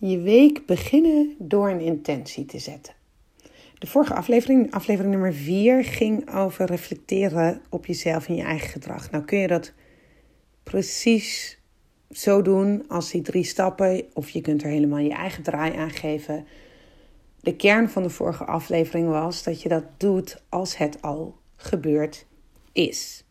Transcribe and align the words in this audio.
je 0.00 0.18
week 0.18 0.66
beginnen 0.66 1.34
door 1.38 1.70
een 1.70 1.80
intentie 1.80 2.44
te 2.44 2.58
zetten. 2.58 2.94
De 3.78 3.86
vorige 3.86 4.14
aflevering, 4.14 4.72
aflevering 4.72 5.12
nummer 5.12 5.34
4, 5.34 5.84
ging 5.84 6.34
over 6.34 6.66
reflecteren 6.66 7.62
op 7.70 7.86
jezelf 7.86 8.28
en 8.28 8.34
je 8.34 8.42
eigen 8.42 8.68
gedrag. 8.68 9.10
Nou 9.10 9.24
kun 9.24 9.38
je 9.38 9.46
dat 9.46 9.72
precies 10.62 11.58
zo 12.10 12.42
doen 12.42 12.84
als 12.88 13.10
die 13.10 13.22
drie 13.22 13.44
stappen, 13.44 14.04
of 14.12 14.30
je 14.30 14.40
kunt 14.40 14.62
er 14.62 14.68
helemaal 14.68 14.98
je 14.98 15.12
eigen 15.12 15.42
draai 15.42 15.76
aan 15.76 15.90
geven. 15.90 16.46
De 17.40 17.56
kern 17.56 17.88
van 17.88 18.02
de 18.02 18.10
vorige 18.10 18.44
aflevering 18.44 19.08
was 19.08 19.42
dat 19.42 19.62
je 19.62 19.68
dat 19.68 19.84
doet 19.96 20.42
als 20.48 20.76
het 20.76 21.02
al 21.02 21.36
gebeurd 21.56 22.26
is. 22.72 23.24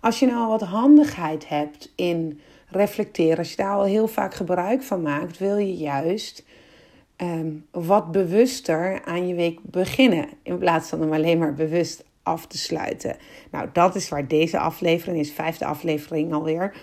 Als 0.00 0.18
je 0.18 0.26
nou 0.26 0.48
wat 0.48 0.62
handigheid 0.62 1.48
hebt 1.48 1.92
in 1.96 2.40
reflecteren, 2.74 3.38
als 3.38 3.50
je 3.50 3.56
daar 3.56 3.74
al 3.74 3.84
heel 3.84 4.08
vaak 4.08 4.34
gebruik 4.34 4.82
van 4.82 5.02
maakt, 5.02 5.38
wil 5.38 5.56
je 5.56 5.76
juist 5.76 6.44
ehm, 7.16 7.52
wat 7.70 8.12
bewuster 8.12 9.02
aan 9.04 9.28
je 9.28 9.34
week 9.34 9.58
beginnen. 9.62 10.28
In 10.42 10.58
plaats 10.58 10.88
van 10.88 11.00
hem 11.00 11.12
alleen 11.12 11.38
maar 11.38 11.54
bewust 11.54 12.04
af 12.22 12.46
te 12.46 12.58
sluiten. 12.58 13.16
Nou, 13.50 13.68
dat 13.72 13.94
is 13.94 14.08
waar 14.08 14.28
deze 14.28 14.58
aflevering 14.58 15.18
is, 15.18 15.32
vijfde 15.32 15.64
aflevering 15.64 16.32
alweer, 16.32 16.76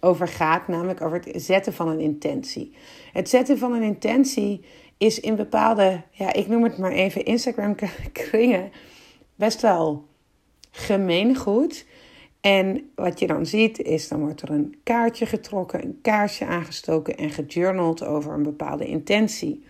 over 0.00 0.28
gaat. 0.28 0.68
Namelijk 0.68 1.00
over 1.00 1.20
het 1.24 1.42
zetten 1.42 1.72
van 1.72 1.88
een 1.88 2.00
intentie. 2.00 2.72
Het 3.12 3.28
zetten 3.28 3.58
van 3.58 3.72
een 3.72 3.82
intentie 3.82 4.64
is 4.98 5.20
in 5.20 5.36
bepaalde, 5.36 6.02
ja, 6.10 6.32
ik 6.32 6.48
noem 6.48 6.62
het 6.62 6.78
maar 6.78 6.92
even 6.92 7.24
Instagram 7.24 7.74
kringen, 8.12 8.70
best 9.34 9.60
wel 9.60 10.04
gemeengoed. 10.70 11.86
En 12.40 12.90
wat 12.94 13.18
je 13.18 13.26
dan 13.26 13.46
ziet 13.46 13.82
is, 13.82 14.08
dan 14.08 14.20
wordt 14.20 14.42
er 14.42 14.50
een 14.50 14.76
kaartje 14.82 15.26
getrokken, 15.26 15.84
een 15.84 15.98
kaarsje 16.02 16.46
aangestoken 16.46 17.16
en 17.16 17.30
gejournald 17.30 18.04
over 18.04 18.32
een 18.32 18.42
bepaalde 18.42 18.86
intentie. 18.86 19.64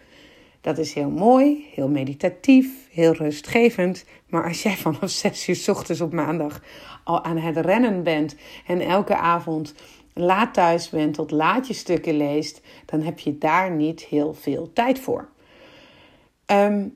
Dat 0.60 0.78
is 0.78 0.94
heel 0.94 1.10
mooi, 1.10 1.66
heel 1.74 1.88
meditatief, 1.88 2.88
heel 2.90 3.12
rustgevend. 3.12 4.04
Maar 4.28 4.44
als 4.44 4.62
jij 4.62 4.76
vanaf 4.76 5.10
6 5.20 5.48
uur 5.48 5.56
s 5.56 5.68
ochtends 5.68 6.00
op 6.00 6.12
maandag 6.12 6.62
al 7.04 7.24
aan 7.24 7.36
het 7.36 7.56
rennen 7.56 8.02
bent 8.02 8.36
en 8.66 8.80
elke 8.80 9.16
avond 9.16 9.74
laat 10.14 10.54
thuis 10.54 10.88
bent, 10.88 11.14
tot 11.14 11.30
laat 11.30 11.66
je 11.66 11.74
stukken 11.74 12.16
leest, 12.16 12.60
dan 12.86 13.02
heb 13.02 13.18
je 13.18 13.38
daar 13.38 13.70
niet 13.70 14.00
heel 14.00 14.34
veel 14.34 14.72
tijd 14.72 14.98
voor. 14.98 15.28
Ehm, 16.46 16.88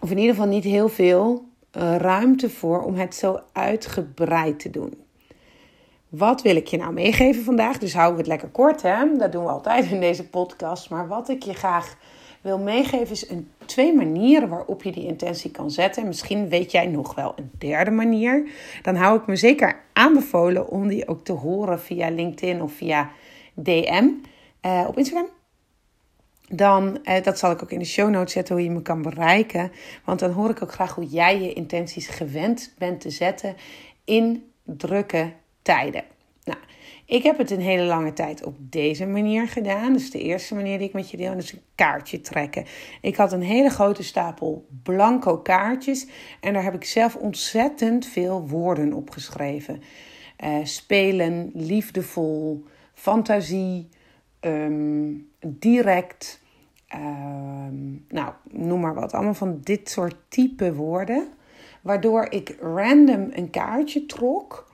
of 0.00 0.10
in 0.10 0.18
ieder 0.18 0.34
geval 0.34 0.50
niet 0.50 0.64
heel 0.64 0.88
veel 0.88 1.47
ruimte 1.78 2.50
voor 2.50 2.82
om 2.82 2.94
het 2.94 3.14
zo 3.14 3.40
uitgebreid 3.52 4.60
te 4.60 4.70
doen. 4.70 4.94
Wat 6.08 6.42
wil 6.42 6.56
ik 6.56 6.66
je 6.66 6.76
nou 6.76 6.92
meegeven 6.92 7.44
vandaag? 7.44 7.78
Dus 7.78 7.94
houden 7.94 8.14
we 8.14 8.20
het 8.20 8.30
lekker 8.30 8.48
kort, 8.48 8.82
hè? 8.82 9.16
Dat 9.16 9.32
doen 9.32 9.44
we 9.44 9.50
altijd 9.50 9.90
in 9.90 10.00
deze 10.00 10.28
podcast. 10.28 10.90
Maar 10.90 11.08
wat 11.08 11.28
ik 11.28 11.42
je 11.42 11.54
graag 11.54 11.96
wil 12.40 12.58
meegeven 12.58 13.10
is 13.10 13.30
een, 13.30 13.50
twee 13.64 13.94
manieren 13.94 14.48
waarop 14.48 14.82
je 14.82 14.92
die 14.92 15.06
intentie 15.06 15.50
kan 15.50 15.70
zetten. 15.70 16.06
Misschien 16.06 16.48
weet 16.48 16.72
jij 16.72 16.86
nog 16.86 17.14
wel 17.14 17.32
een 17.36 17.50
derde 17.58 17.90
manier. 17.90 18.48
Dan 18.82 18.96
hou 18.96 19.18
ik 19.18 19.26
me 19.26 19.36
zeker 19.36 19.80
aanbevolen 19.92 20.68
om 20.68 20.88
die 20.88 21.08
ook 21.08 21.24
te 21.24 21.32
horen 21.32 21.80
via 21.80 22.10
LinkedIn 22.10 22.62
of 22.62 22.72
via 22.72 23.10
DM 23.54 24.08
uh, 24.62 24.84
op 24.88 24.98
Instagram 24.98 25.28
dan, 26.48 27.04
eh, 27.04 27.22
dat 27.22 27.38
zal 27.38 27.50
ik 27.50 27.62
ook 27.62 27.72
in 27.72 27.78
de 27.78 27.84
show 27.84 28.10
notes 28.10 28.32
zetten, 28.32 28.54
hoe 28.54 28.64
je 28.64 28.70
me 28.70 28.82
kan 28.82 29.02
bereiken. 29.02 29.72
Want 30.04 30.20
dan 30.20 30.30
hoor 30.30 30.50
ik 30.50 30.62
ook 30.62 30.72
graag 30.72 30.94
hoe 30.94 31.06
jij 31.06 31.40
je 31.40 31.52
intenties 31.52 32.08
gewend 32.08 32.74
bent 32.78 33.00
te 33.00 33.10
zetten 33.10 33.56
in 34.04 34.50
drukke 34.62 35.32
tijden. 35.62 36.04
Nou, 36.44 36.58
ik 37.04 37.22
heb 37.22 37.38
het 37.38 37.50
een 37.50 37.60
hele 37.60 37.82
lange 37.82 38.12
tijd 38.12 38.44
op 38.44 38.56
deze 38.58 39.06
manier 39.06 39.48
gedaan. 39.48 39.92
Dus 39.92 40.10
de 40.10 40.22
eerste 40.22 40.54
manier 40.54 40.78
die 40.78 40.86
ik 40.86 40.94
met 40.94 41.10
je 41.10 41.16
deel, 41.16 41.32
is 41.32 41.52
een 41.52 41.62
kaartje 41.74 42.20
trekken. 42.20 42.64
Ik 43.00 43.16
had 43.16 43.32
een 43.32 43.42
hele 43.42 43.70
grote 43.70 44.02
stapel 44.02 44.66
blanco 44.82 45.38
kaartjes 45.38 46.06
en 46.40 46.52
daar 46.52 46.64
heb 46.64 46.74
ik 46.74 46.84
zelf 46.84 47.16
ontzettend 47.16 48.06
veel 48.06 48.48
woorden 48.48 48.92
op 48.92 49.10
geschreven. 49.10 49.82
Uh, 50.44 50.56
spelen, 50.62 51.50
liefdevol, 51.54 52.64
fantasie, 52.94 53.88
Ehm, 54.40 55.14
direct, 55.46 56.40
ehm, 56.88 57.90
nou, 58.08 58.32
noem 58.50 58.80
maar 58.80 58.94
wat. 58.94 59.12
Allemaal 59.12 59.34
van 59.34 59.60
dit 59.62 59.90
soort 59.90 60.16
type 60.28 60.74
woorden. 60.74 61.28
Waardoor 61.82 62.26
ik 62.30 62.56
random 62.60 63.28
een 63.32 63.50
kaartje 63.50 64.06
trok. 64.06 64.72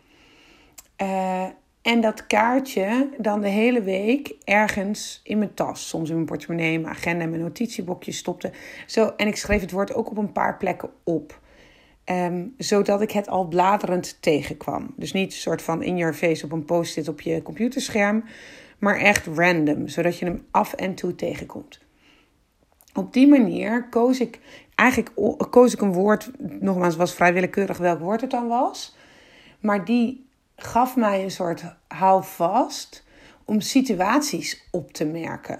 Uh, 1.02 1.44
en 1.82 2.00
dat 2.00 2.26
kaartje 2.26 3.08
dan 3.18 3.40
de 3.40 3.48
hele 3.48 3.82
week 3.82 4.34
ergens 4.44 5.20
in 5.24 5.38
mijn 5.38 5.54
tas, 5.54 5.88
soms 5.88 6.08
in 6.08 6.14
mijn 6.14 6.26
portemonnee, 6.26 6.78
mijn 6.80 6.94
agenda, 6.94 7.26
mijn 7.26 7.42
notitiebokje 7.42 8.12
stopte. 8.12 8.52
Zo, 8.86 9.12
en 9.16 9.26
ik 9.26 9.36
schreef 9.36 9.60
het 9.60 9.70
woord 9.70 9.94
ook 9.94 10.10
op 10.10 10.16
een 10.16 10.32
paar 10.32 10.56
plekken 10.56 10.90
op. 11.02 11.42
Um, 12.04 12.54
zodat 12.58 13.00
ik 13.00 13.10
het 13.10 13.28
al 13.28 13.48
bladerend 13.48 14.22
tegenkwam. 14.22 14.94
Dus 14.96 15.12
niet 15.12 15.32
een 15.32 15.38
soort 15.38 15.62
van 15.62 15.82
in 15.82 15.96
your 15.96 16.14
face 16.14 16.44
op 16.44 16.52
een 16.52 16.64
post-it 16.64 17.08
op 17.08 17.20
je 17.20 17.42
computerscherm 17.42 18.24
maar 18.84 18.98
echt 18.98 19.26
random, 19.26 19.88
zodat 19.88 20.18
je 20.18 20.24
hem 20.24 20.46
af 20.50 20.72
en 20.72 20.94
toe 20.94 21.14
tegenkomt. 21.14 21.83
Op 22.94 23.12
die 23.12 23.28
manier 23.28 23.88
koos 23.88 24.20
ik 24.20 24.40
eigenlijk 24.74 25.10
koos 25.50 25.72
ik 25.72 25.80
een 25.80 25.92
woord, 25.92 26.30
nogmaals, 26.38 26.96
was 26.96 27.14
vrij 27.14 27.32
willekeurig 27.32 27.78
welk 27.78 28.00
woord 28.00 28.20
het 28.20 28.30
dan 28.30 28.48
was, 28.48 28.96
maar 29.60 29.84
die 29.84 30.26
gaf 30.56 30.96
mij 30.96 31.22
een 31.22 31.30
soort 31.30 31.64
houvast 31.88 33.04
om 33.44 33.60
situaties 33.60 34.68
op 34.70 34.92
te 34.92 35.04
merken. 35.04 35.58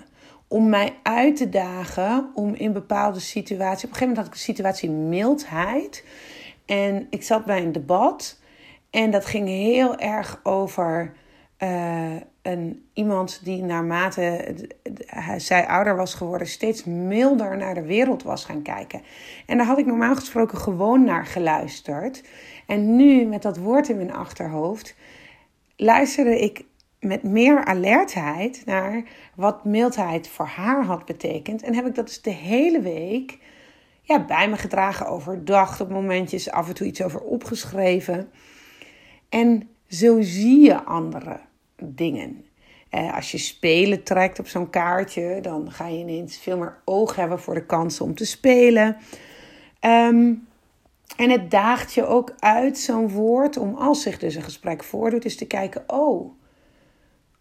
Om 0.49 0.69
mij 0.69 0.97
uit 1.03 1.37
te 1.37 1.49
dagen 1.49 2.31
om 2.35 2.55
in 2.55 2.73
bepaalde 2.73 3.21
situaties. 3.21 3.85
Op 3.85 3.91
een 3.91 3.97
gegeven 3.97 4.09
moment 4.09 4.17
had 4.17 4.27
ik 4.27 4.33
een 4.33 4.55
situatie 4.55 4.91
mildheid. 4.91 6.05
En 6.65 7.07
ik 7.11 7.23
zat 7.23 7.45
bij 7.45 7.63
een 7.63 7.73
debat. 7.73 8.41
En 8.91 9.11
dat 9.11 9.27
ging 9.27 9.49
heel 9.49 9.99
erg 9.99 10.41
over 10.43 11.13
uh, 11.59 12.13
een, 12.45 12.85
iemand 12.93 13.41
die 13.45 13.63
naarmate 13.63 14.55
zij 15.37 15.67
ouder 15.67 15.97
was 15.97 16.15
geworden, 16.15 16.47
steeds 16.47 16.85
milder 16.85 17.57
naar 17.57 17.75
de 17.75 17.83
wereld 17.83 18.23
was 18.23 18.45
gaan 18.45 18.63
kijken. 18.63 19.03
En 19.47 19.57
daar 19.57 19.67
had 19.67 19.79
ik 19.79 19.87
normaal 19.87 20.15
gesproken 20.15 20.59
gewoon 20.59 21.05
naar 21.05 21.27
geluisterd. 21.27 22.23
En 22.67 22.97
nu, 22.97 23.25
met 23.25 23.43
dat 23.43 23.57
woord 23.57 23.89
in 23.89 23.97
mijn 23.97 24.13
achterhoofd, 24.13 24.95
luisterde 25.77 26.41
ik 26.41 26.65
met 27.01 27.23
meer 27.23 27.65
alertheid 27.65 28.63
naar 28.65 29.03
wat 29.35 29.65
mildheid 29.65 30.29
voor 30.29 30.47
haar 30.47 30.85
had 30.85 31.05
betekend. 31.05 31.63
En 31.63 31.75
heb 31.75 31.87
ik 31.87 31.95
dat 31.95 32.07
dus 32.07 32.23
de 32.23 32.31
hele 32.31 32.81
week 32.81 33.39
ja, 34.03 34.25
bij 34.25 34.49
me 34.49 34.57
gedragen, 34.57 35.07
overdacht 35.07 35.81
op 35.81 35.91
momentjes, 35.91 36.51
af 36.51 36.69
en 36.69 36.75
toe 36.75 36.87
iets 36.87 37.03
over 37.03 37.21
opgeschreven. 37.21 38.31
En 39.29 39.69
zo 39.89 40.21
zie 40.21 40.61
je 40.61 40.83
anderen 40.83 41.41
dingen. 41.77 42.45
Eh, 42.95 43.15
als 43.15 43.31
je 43.31 43.39
spelen 43.39 44.03
trekt 44.03 44.39
op 44.39 44.49
zo'n 44.49 44.71
kaartje, 44.71 45.39
dan 45.43 45.73
ga 45.73 45.87
je 45.87 45.99
ineens 45.99 46.39
veel 46.39 46.59
meer 46.59 46.77
oog 46.85 47.17
hebben 47.17 47.41
voor 47.41 47.55
de 47.55 47.67
kansen 47.67 48.05
om 48.05 48.15
te 48.15 48.27
spelen. 48.27 48.97
Ehm, 49.81 50.35
en 51.17 51.31
het 51.31 51.51
daagt 51.51 51.95
je 51.95 52.07
ook 52.07 52.35
uit, 52.39 52.79
zo'n 52.79 53.09
woord, 53.09 53.57
om 53.57 53.75
als 53.75 54.03
zich 54.03 54.19
dus 54.19 54.35
een 54.35 54.43
gesprek 54.43 54.85
voordoet, 54.85 55.25
is 55.25 55.37
te 55.37 55.47
kijken: 55.47 55.85
oh, 55.87 56.33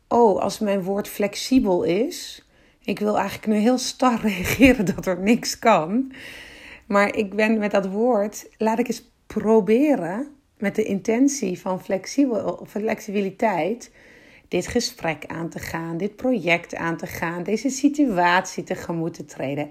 oh, 0.08 0.42
als 0.42 0.60
mijn 0.60 0.84
woord 0.84 1.08
flexibel 1.08 1.84
is. 1.84 2.48
Ik 2.84 3.00
wil 3.00 3.18
eigenlijk 3.18 3.48
nu 3.48 3.56
heel 3.56 3.78
star 3.78 4.20
reageren 4.30 4.86
dat 4.86 5.06
er 5.06 5.20
niks 5.20 5.60
kan. 5.60 6.12
Maar 6.88 7.16
ik 7.16 7.36
ben 7.36 7.58
met 7.58 7.72
dat 7.72 7.88
woord, 7.88 8.50
laat 8.58 8.80
ik 8.80 8.88
eens 8.88 9.12
proberen 9.28 10.28
met 10.58 10.76
de 10.76 10.84
intentie 10.84 11.60
van 11.60 11.82
flexibel, 11.82 12.66
flexibiliteit 12.68 13.92
dit 14.48 14.68
gesprek 14.68 15.26
aan 15.26 15.50
te 15.50 15.60
gaan, 15.60 15.98
dit 15.98 16.16
project 16.16 16.76
aan 16.76 16.98
te 16.98 17.08
gaan, 17.08 17.44
deze 17.44 17.70
situatie 17.70 18.64
tegemoet 18.64 19.14
te 19.14 19.26
treden. 19.26 19.70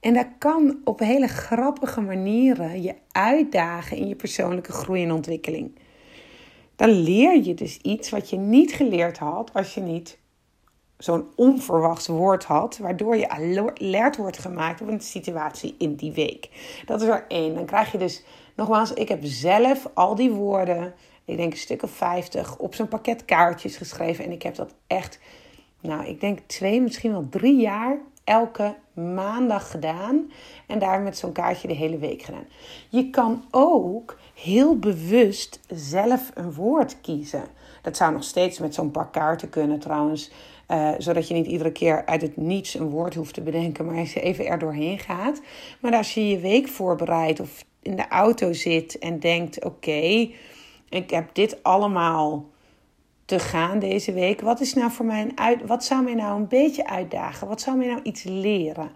En 0.00 0.14
dat 0.14 0.26
kan 0.38 0.78
op 0.84 0.98
hele 0.98 1.28
grappige 1.28 2.00
manieren 2.00 2.82
je 2.82 2.94
uitdagen 3.12 3.96
in 3.96 4.08
je 4.08 4.14
persoonlijke 4.14 4.72
groei 4.72 5.02
en 5.02 5.12
ontwikkeling. 5.12 5.78
Dan 6.76 6.90
leer 6.90 7.44
je 7.44 7.54
dus 7.54 7.78
iets 7.78 8.10
wat 8.10 8.30
je 8.30 8.36
niet 8.36 8.72
geleerd 8.72 9.18
had 9.18 9.50
als 9.52 9.74
je 9.74 9.80
niet 9.80 10.18
zo'n 10.98 11.26
onverwachts 11.34 12.06
woord 12.06 12.44
had, 12.44 12.78
waardoor 12.78 13.16
je 13.16 13.28
alert 13.28 14.16
wordt 14.16 14.38
gemaakt 14.38 14.80
op 14.80 14.88
een 14.88 15.00
situatie 15.00 15.74
in 15.78 15.94
die 15.94 16.12
week. 16.12 16.48
Dat 16.84 17.02
is 17.02 17.08
er 17.08 17.24
één. 17.28 17.54
Dan 17.54 17.66
krijg 17.66 17.92
je 17.92 17.98
dus, 17.98 18.24
nogmaals, 18.56 18.92
ik 18.92 19.08
heb 19.08 19.20
zelf 19.22 19.90
al 19.94 20.14
die 20.14 20.30
woorden 20.30 20.94
ik 21.26 21.36
denk 21.36 21.52
een 21.52 21.58
stuk 21.58 21.82
of 21.82 21.90
50, 21.90 22.58
op 22.58 22.74
zo'n 22.74 22.88
pakket 22.88 23.24
kaartjes 23.24 23.76
geschreven. 23.76 24.24
En 24.24 24.32
ik 24.32 24.42
heb 24.42 24.54
dat 24.54 24.74
echt, 24.86 25.18
nou, 25.80 26.06
ik 26.06 26.20
denk 26.20 26.38
twee, 26.46 26.80
misschien 26.80 27.12
wel 27.12 27.28
drie 27.30 27.60
jaar 27.60 27.98
elke 28.24 28.74
maandag 28.92 29.70
gedaan. 29.70 30.30
En 30.66 30.78
daar 30.78 31.00
met 31.00 31.18
zo'n 31.18 31.32
kaartje 31.32 31.68
de 31.68 31.74
hele 31.74 31.98
week 31.98 32.22
gedaan. 32.22 32.46
Je 32.88 33.10
kan 33.10 33.44
ook 33.50 34.18
heel 34.34 34.78
bewust 34.78 35.60
zelf 35.68 36.30
een 36.34 36.52
woord 36.52 37.00
kiezen. 37.00 37.44
Dat 37.82 37.96
zou 37.96 38.12
nog 38.12 38.24
steeds 38.24 38.58
met 38.58 38.74
zo'n 38.74 38.90
pak 38.90 39.12
kaarten 39.12 39.48
kunnen 39.48 39.78
trouwens. 39.78 40.30
Uh, 40.70 40.90
zodat 40.98 41.28
je 41.28 41.34
niet 41.34 41.46
iedere 41.46 41.72
keer 41.72 42.06
uit 42.06 42.22
het 42.22 42.36
niets 42.36 42.74
een 42.74 42.88
woord 42.88 43.14
hoeft 43.14 43.34
te 43.34 43.40
bedenken, 43.40 43.84
maar 43.86 43.98
als 43.98 44.12
je 44.12 44.20
even 44.20 44.46
er 44.46 44.58
doorheen 44.58 44.98
gaat. 44.98 45.40
Maar 45.80 45.96
als 45.96 46.14
je 46.14 46.28
je 46.28 46.38
week 46.38 46.68
voorbereidt 46.68 47.40
of 47.40 47.64
in 47.82 47.96
de 47.96 48.08
auto 48.08 48.52
zit 48.52 48.98
en 48.98 49.20
denkt: 49.20 49.64
oké, 49.64 50.28
ik 50.96 51.10
heb 51.10 51.34
dit 51.34 51.62
allemaal 51.62 52.50
te 53.24 53.38
gaan 53.38 53.78
deze 53.78 54.12
week. 54.12 54.40
Wat 54.40 54.60
is 54.60 54.74
nou 54.74 54.90
voor 54.90 55.06
mij 55.06 55.22
een 55.22 55.38
uit, 55.38 55.66
wat 55.66 55.84
zou 55.84 56.02
mij 56.02 56.14
nou 56.14 56.40
een 56.40 56.48
beetje 56.48 56.86
uitdagen? 56.86 57.48
Wat 57.48 57.60
zou 57.60 57.76
mij 57.76 57.86
nou 57.86 58.00
iets 58.02 58.22
leren? 58.22 58.90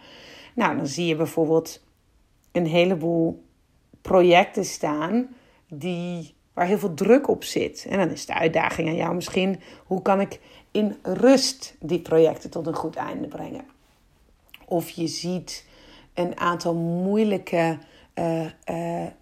Nou, 0.55 0.76
dan 0.76 0.87
zie 0.87 1.06
je 1.06 1.17
bijvoorbeeld 1.17 1.85
een 2.52 2.67
heleboel 2.67 3.44
projecten 4.02 4.64
staan 4.64 5.29
die, 5.69 6.35
waar 6.52 6.67
heel 6.67 6.79
veel 6.79 6.94
druk 6.94 7.29
op 7.29 7.44
zit. 7.44 7.87
En 7.88 7.99
dan 7.99 8.11
is 8.11 8.26
de 8.26 8.35
uitdaging 8.35 8.88
aan 8.88 8.96
jou 8.96 9.14
misschien: 9.14 9.61
hoe 9.85 10.03
kan 10.03 10.20
ik 10.20 10.41
in 10.70 10.96
rust 11.03 11.76
die 11.81 12.00
projecten 12.00 12.50
tot 12.50 12.67
een 12.67 12.75
goed 12.75 12.96
einde 12.96 13.29
brengen? 13.29 13.64
Of 14.64 14.91
je 14.91 15.06
ziet 15.06 15.67
een 16.14 16.38
aantal 16.38 16.75
moeilijke 16.75 17.79
uh, 18.20 18.44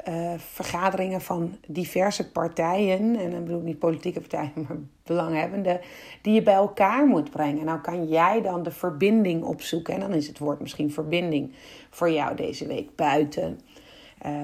uh, 0.08 0.32
vergaderingen 0.36 1.20
van 1.20 1.56
diverse 1.66 2.30
partijen, 2.30 3.16
en 3.16 3.30
dan 3.30 3.44
bedoel 3.44 3.58
ik 3.58 3.64
niet 3.64 3.78
politieke 3.78 4.20
partijen, 4.20 4.52
maar 4.68 4.76
belanghebbenden, 5.04 5.80
die 6.22 6.34
je 6.34 6.42
bij 6.42 6.54
elkaar 6.54 7.06
moet 7.06 7.30
brengen. 7.30 7.64
Nou 7.64 7.80
kan 7.80 8.08
jij 8.08 8.42
dan 8.42 8.62
de 8.62 8.70
verbinding 8.70 9.42
opzoeken, 9.42 9.94
en 9.94 10.00
dan 10.00 10.12
is 10.12 10.26
het 10.26 10.38
woord 10.38 10.60
misschien 10.60 10.92
verbinding 10.92 11.52
voor 11.90 12.10
jou 12.10 12.36
deze 12.36 12.66
week 12.66 12.96
buiten. 12.96 13.60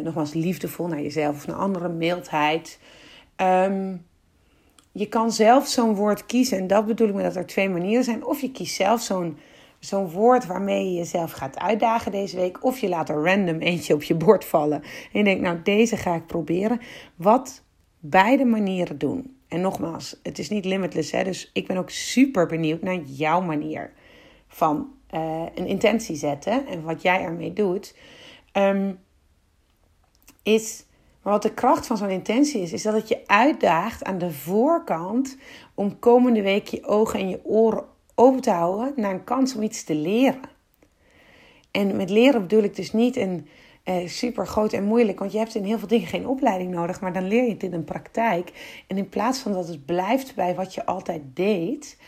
nogmaals, 0.02 0.34
liefdevol 0.34 0.86
naar 0.86 1.02
jezelf 1.02 1.36
of 1.36 1.46
naar 1.46 1.56
anderen, 1.56 1.96
mildheid. 1.96 2.78
Um, 3.36 4.04
je 4.92 5.06
kan 5.06 5.32
zelf 5.32 5.66
zo'n 5.66 5.94
woord 5.94 6.26
kiezen, 6.26 6.58
en 6.58 6.66
dat 6.66 6.86
bedoel 6.86 7.08
ik 7.08 7.14
met 7.14 7.24
dat 7.24 7.36
er 7.36 7.46
twee 7.46 7.68
manieren 7.68 8.04
zijn. 8.04 8.24
Of 8.24 8.40
je 8.40 8.50
kiest 8.50 8.74
zelf 8.74 9.00
zo'n 9.00 9.38
zo'n 9.84 10.10
woord 10.10 10.46
waarmee 10.46 10.84
je 10.84 10.92
jezelf 10.92 11.32
gaat 11.32 11.58
uitdagen 11.58 12.12
deze 12.12 12.36
week. 12.36 12.64
Of 12.64 12.78
je 12.78 12.88
laat 12.88 13.08
er 13.08 13.24
random 13.24 13.58
eentje 13.58 13.94
op 13.94 14.02
je 14.02 14.14
bord 14.14 14.44
vallen. 14.44 14.82
En 14.82 15.18
je 15.18 15.24
denkt, 15.24 15.42
nou, 15.42 15.62
deze 15.62 15.96
ga 15.96 16.14
ik 16.14 16.26
proberen. 16.26 16.80
Wat 17.14 17.62
beide 17.98 18.44
manieren 18.44 18.98
doen. 18.98 19.36
En 19.48 19.60
nogmaals, 19.60 20.20
het 20.22 20.38
is 20.38 20.48
niet 20.48 20.64
limitless. 20.64 21.10
Hè? 21.10 21.24
Dus 21.24 21.50
ik 21.52 21.66
ben 21.66 21.76
ook 21.76 21.90
super 21.90 22.46
benieuwd 22.46 22.82
naar 22.82 22.98
jouw 23.00 23.40
manier 23.40 23.92
van 24.48 24.92
uh, 25.14 25.42
een 25.54 25.66
intentie 25.66 26.16
zetten. 26.16 26.66
En 26.66 26.82
wat 26.82 27.02
jij 27.02 27.20
ermee 27.20 27.52
doet. 27.52 27.96
Um, 28.52 28.98
is. 30.42 30.84
Maar 31.22 31.32
wat 31.32 31.42
de 31.42 31.54
kracht 31.54 31.86
van 31.86 31.96
zo'n 31.96 32.10
intentie 32.10 32.60
is, 32.60 32.72
is 32.72 32.82
dat 32.82 32.94
het 32.94 33.08
je 33.08 33.26
uitdaagt 33.26 34.04
aan 34.04 34.18
de 34.18 34.30
voorkant 34.30 35.36
om 35.74 35.98
komende 35.98 36.42
week 36.42 36.66
je 36.66 36.86
ogen 36.86 37.20
en 37.20 37.28
je 37.28 37.40
oren 37.44 37.84
open 38.14 38.40
te 38.40 38.50
houden 38.50 38.92
naar 38.96 39.14
een 39.14 39.24
kans 39.24 39.54
om 39.54 39.62
iets 39.62 39.84
te 39.84 39.94
leren. 39.94 40.52
En 41.70 41.96
met 41.96 42.10
leren 42.10 42.40
bedoel 42.40 42.62
ik 42.62 42.76
dus 42.76 42.92
niet 42.92 43.16
een 43.16 43.48
uh, 43.84 44.08
super 44.08 44.46
groot 44.46 44.72
en 44.72 44.84
moeilijk, 44.84 45.18
want 45.18 45.32
je 45.32 45.38
hebt 45.38 45.54
in 45.54 45.64
heel 45.64 45.78
veel 45.78 45.88
dingen 45.88 46.06
geen 46.06 46.26
opleiding 46.26 46.70
nodig, 46.70 47.00
maar 47.00 47.12
dan 47.12 47.28
leer 47.28 47.44
je 47.44 47.52
het 47.52 47.62
in 47.62 47.72
een 47.72 47.84
praktijk. 47.84 48.82
En 48.86 48.96
in 48.96 49.08
plaats 49.08 49.38
van 49.38 49.52
dat 49.52 49.68
het 49.68 49.84
blijft 49.84 50.34
bij 50.34 50.54
wat 50.54 50.74
je 50.74 50.86
altijd 50.86 51.22
deed, 51.34 51.98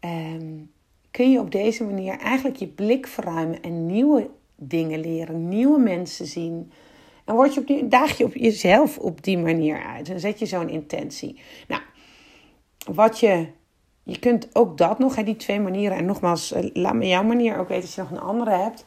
ehm, 0.00 0.52
kun 1.10 1.30
je 1.30 1.40
op 1.40 1.50
deze 1.50 1.84
manier 1.84 2.18
eigenlijk 2.18 2.56
je 2.56 2.66
blik 2.66 3.06
verruimen 3.06 3.62
en 3.62 3.86
nieuwe 3.86 4.30
dingen 4.56 5.00
leren, 5.00 5.48
nieuwe 5.48 5.78
mensen 5.78 6.26
zien. 6.26 6.72
En 7.24 7.34
word 7.34 7.54
je 7.54 7.60
op 7.60 7.90
daag 7.90 8.18
je 8.18 8.24
op 8.24 8.34
jezelf 8.34 8.98
op 8.98 9.22
die 9.22 9.38
manier 9.38 9.82
uit 9.82 10.08
en 10.08 10.20
zet 10.20 10.38
je 10.38 10.46
zo'n 10.46 10.68
intentie. 10.68 11.40
Nou, 11.68 11.82
wat 12.92 13.20
je 13.20 13.46
je 14.04 14.18
kunt 14.18 14.48
ook 14.52 14.78
dat 14.78 14.98
nog, 14.98 15.16
hè, 15.16 15.22
die 15.22 15.36
twee 15.36 15.60
manieren. 15.60 15.96
En 15.96 16.04
nogmaals, 16.04 16.52
eh, 16.52 16.70
laat 16.72 16.94
me 16.94 17.06
jouw 17.06 17.22
manier 17.22 17.58
ook 17.58 17.68
weten 17.68 17.84
als 17.84 17.94
je 17.94 18.00
nog 18.00 18.10
een 18.10 18.20
andere 18.20 18.50
hebt. 18.50 18.84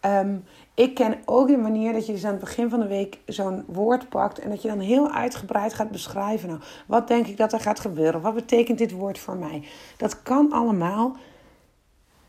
Ehm, 0.00 0.36
ik 0.74 0.94
ken 0.94 1.18
ook 1.24 1.48
de 1.48 1.56
manier 1.56 1.92
dat 1.92 2.06
je 2.06 2.12
dus 2.12 2.24
aan 2.24 2.30
het 2.30 2.40
begin 2.40 2.70
van 2.70 2.80
de 2.80 2.86
week 2.86 3.18
zo'n 3.26 3.64
woord 3.66 4.08
pakt 4.08 4.38
en 4.38 4.50
dat 4.50 4.62
je 4.62 4.68
dan 4.68 4.80
heel 4.80 5.10
uitgebreid 5.10 5.74
gaat 5.74 5.90
beschrijven. 5.90 6.48
Nou, 6.48 6.60
wat 6.86 7.08
denk 7.08 7.26
ik 7.26 7.36
dat 7.36 7.52
er 7.52 7.60
gaat 7.60 7.80
gebeuren? 7.80 8.20
Wat 8.20 8.34
betekent 8.34 8.78
dit 8.78 8.90
woord 8.90 9.18
voor 9.18 9.36
mij? 9.36 9.62
Dat 9.96 10.22
kan 10.22 10.52
allemaal. 10.52 11.16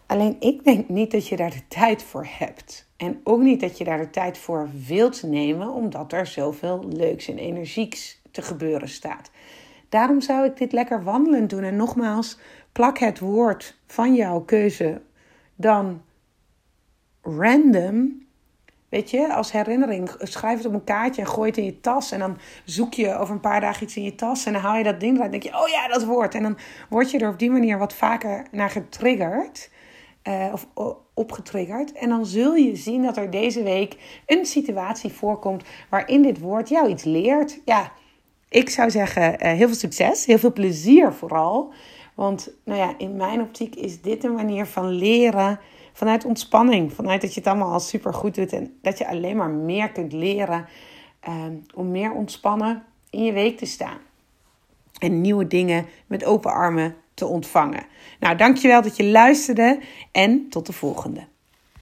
Alleen 0.05 0.35
ik 0.39 0.63
denk 0.63 0.89
niet 0.89 1.11
dat 1.11 1.27
je 1.27 1.35
daar 1.35 1.49
de 1.49 1.67
tijd 1.67 2.03
voor 2.03 2.27
hebt. 2.29 2.89
En 2.97 3.21
ook 3.23 3.41
niet 3.41 3.59
dat 3.59 3.77
je 3.77 3.83
daar 3.83 3.97
de 3.97 4.09
tijd 4.09 4.37
voor 4.37 4.69
wilt 4.87 5.23
nemen, 5.23 5.69
omdat 5.69 6.13
er 6.13 6.27
zoveel 6.27 6.85
leuks 6.89 7.27
en 7.27 7.37
energieks 7.37 8.21
te 8.31 8.41
gebeuren 8.41 8.89
staat. 8.89 9.31
Daarom 9.91 10.21
zou 10.21 10.45
ik 10.45 10.57
dit 10.57 10.71
lekker 10.71 11.03
wandelend 11.03 11.49
doen. 11.49 11.63
En 11.63 11.75
nogmaals, 11.75 12.37
plak 12.71 12.97
het 12.97 13.19
woord 13.19 13.77
van 13.87 14.15
jouw 14.15 14.39
keuze 14.39 15.01
dan 15.55 16.01
random. 17.21 18.25
Weet 18.89 19.09
je, 19.09 19.33
als 19.33 19.51
herinnering, 19.51 20.11
schrijf 20.19 20.57
het 20.57 20.67
op 20.67 20.73
een 20.73 20.83
kaartje 20.83 21.21
en 21.21 21.27
gooi 21.27 21.49
het 21.49 21.57
in 21.57 21.65
je 21.65 21.79
tas. 21.79 22.11
En 22.11 22.19
dan 22.19 22.37
zoek 22.65 22.93
je 22.93 23.15
over 23.17 23.33
een 23.33 23.39
paar 23.39 23.61
dagen 23.61 23.83
iets 23.83 23.95
in 23.95 24.03
je 24.03 24.15
tas. 24.15 24.45
En 24.45 24.53
dan 24.53 24.61
haal 24.61 24.77
je 24.77 24.83
dat 24.83 24.99
ding 24.99 25.15
eruit. 25.15 25.33
En 25.33 25.39
denk 25.39 25.53
je, 25.53 25.61
oh 25.61 25.67
ja, 25.67 25.87
dat 25.87 26.03
woord. 26.03 26.35
En 26.35 26.43
dan 26.43 26.57
word 26.89 27.11
je 27.11 27.19
er 27.19 27.29
op 27.29 27.39
die 27.39 27.51
manier 27.51 27.77
wat 27.77 27.93
vaker 27.93 28.45
naar 28.51 28.69
getriggerd. 28.69 29.69
Uh, 30.27 30.49
of 30.53 30.67
opgetriggerd. 31.13 31.91
En 31.91 32.09
dan 32.09 32.25
zul 32.25 32.55
je 32.55 32.75
zien 32.75 33.03
dat 33.03 33.17
er 33.17 33.29
deze 33.29 33.63
week 33.63 34.21
een 34.25 34.45
situatie 34.45 35.11
voorkomt 35.11 35.63
waarin 35.89 36.21
dit 36.21 36.39
woord 36.39 36.69
jou 36.69 36.89
iets 36.89 37.03
leert. 37.03 37.61
Ja, 37.65 37.91
ik 38.51 38.69
zou 38.69 38.89
zeggen, 38.89 39.23
uh, 39.23 39.37
heel 39.39 39.67
veel 39.67 39.75
succes, 39.75 40.25
heel 40.25 40.39
veel 40.39 40.53
plezier 40.53 41.13
vooral. 41.13 41.73
Want 42.13 42.49
nou 42.63 42.79
ja, 42.79 42.93
in 42.97 43.15
mijn 43.15 43.41
optiek 43.41 43.75
is 43.75 44.01
dit 44.01 44.23
een 44.23 44.33
manier 44.33 44.65
van 44.65 44.89
leren 44.89 45.59
vanuit 45.93 46.25
ontspanning. 46.25 46.93
Vanuit 46.93 47.21
dat 47.21 47.33
je 47.33 47.39
het 47.39 47.49
allemaal 47.49 47.71
al 47.71 47.79
super 47.79 48.13
goed 48.13 48.35
doet 48.35 48.53
en 48.53 48.77
dat 48.81 48.97
je 48.97 49.07
alleen 49.07 49.37
maar 49.37 49.49
meer 49.49 49.91
kunt 49.91 50.13
leren 50.13 50.65
ehm, 51.19 51.55
om 51.75 51.91
meer 51.91 52.11
ontspannen 52.11 52.83
in 53.09 53.23
je 53.23 53.31
week 53.31 53.57
te 53.57 53.65
staan. 53.65 53.97
En 54.99 55.21
nieuwe 55.21 55.47
dingen 55.47 55.85
met 56.07 56.25
open 56.25 56.51
armen 56.51 56.95
te 57.13 57.25
ontvangen. 57.25 57.85
Nou, 58.19 58.35
dankjewel 58.35 58.81
dat 58.81 58.97
je 58.97 59.05
luisterde 59.05 59.79
en 60.11 60.49
tot 60.49 60.65
de 60.65 60.73
volgende. 60.73 61.30